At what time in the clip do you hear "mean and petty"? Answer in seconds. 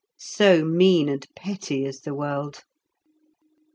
0.65-1.85